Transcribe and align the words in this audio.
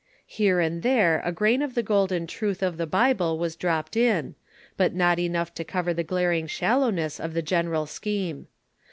Here 0.25 0.59
and 0.59 0.81
there 0.81 1.21
a 1.23 1.31
grain 1.31 1.61
of 1.61 1.75
the 1.75 1.83
golden 1.83 2.25
truth 2.25 2.63
of 2.63 2.77
the 2.77 2.87
Bible 2.87 3.37
was 3.37 3.55
dropped 3.55 3.95
in, 3.95 4.33
but 4.75 4.95
not 4.95 5.19
enough 5.19 5.53
to 5.53 5.63
cover 5.63 5.93
the 5.93 6.03
glaring 6.03 6.47
shallowness 6.47 7.19
of 7.19 7.35
the 7.35 7.43
general 7.43 7.85
scheme. 7.85 8.47